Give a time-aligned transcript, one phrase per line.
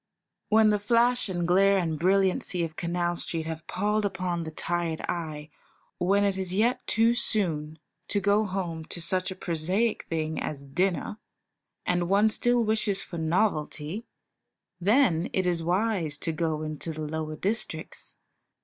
[0.49, 5.01] When the flash and glare and brilliancy of Canal Street have palled upon the tired
[5.01, 5.51] eye,
[5.99, 7.77] when it is yet too soon
[8.07, 11.19] to go home to such a prosaic thing as dinner,
[11.85, 14.07] and one still wishes for novelty,
[14.79, 18.15] then it is wise to go into the lower districts.